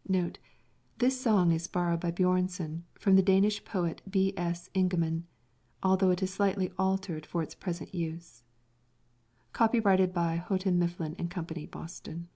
_][Footnote 0.04 0.38
1: 0.38 0.38
This 1.00 1.20
song 1.20 1.52
is 1.52 1.66
borrowed 1.66 2.00
by 2.00 2.10
Björnson 2.10 2.84
from 2.98 3.14
the 3.14 3.22
Danish 3.22 3.62
poet 3.62 4.00
B.S. 4.08 4.70
Ingemann, 4.72 5.24
although 5.82 6.10
it 6.10 6.22
is 6.22 6.32
slightly 6.32 6.72
altered 6.78 7.26
for 7.26 7.42
its 7.42 7.54
present 7.54 7.94
use.] 7.94 8.42
Copyrighted 9.52 10.14
by 10.14 10.36
Houghton, 10.36 10.78
Mifflin 10.78 11.14
and 11.18 11.30
Company, 11.30 11.66
Boston. 11.66 12.28